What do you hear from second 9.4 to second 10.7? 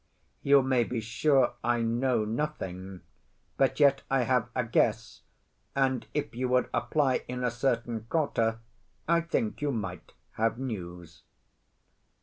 you might have